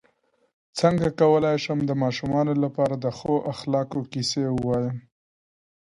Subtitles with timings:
[0.79, 4.97] څنګه کولی شم د ماشومانو لپاره د ښو اخلاقو کیسې ووایم